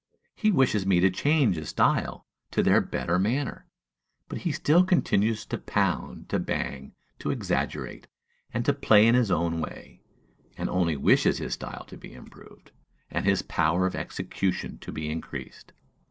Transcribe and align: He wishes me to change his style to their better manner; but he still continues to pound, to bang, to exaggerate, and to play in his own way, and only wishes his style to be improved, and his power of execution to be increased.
He 0.35 0.51
wishes 0.51 0.83
me 0.83 0.99
to 0.99 1.11
change 1.11 1.57
his 1.57 1.69
style 1.69 2.25
to 2.49 2.63
their 2.63 2.81
better 2.81 3.19
manner; 3.19 3.67
but 4.27 4.39
he 4.39 4.51
still 4.51 4.83
continues 4.83 5.45
to 5.45 5.59
pound, 5.59 6.27
to 6.29 6.39
bang, 6.39 6.95
to 7.19 7.29
exaggerate, 7.29 8.07
and 8.51 8.65
to 8.65 8.73
play 8.73 9.05
in 9.05 9.13
his 9.13 9.29
own 9.29 9.59
way, 9.61 10.01
and 10.57 10.71
only 10.71 10.97
wishes 10.97 11.37
his 11.37 11.53
style 11.53 11.83
to 11.85 11.97
be 11.97 12.15
improved, 12.15 12.71
and 13.11 13.27
his 13.27 13.43
power 13.43 13.85
of 13.85 13.93
execution 13.95 14.79
to 14.79 14.91
be 14.91 15.07
increased. 15.07 15.71